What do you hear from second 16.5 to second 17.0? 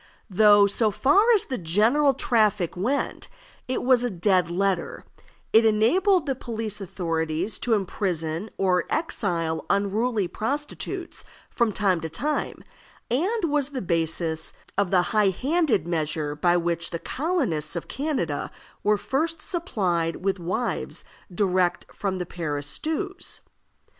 which the